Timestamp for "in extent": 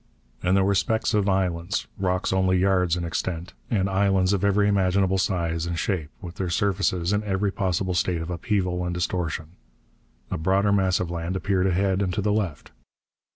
2.97-3.53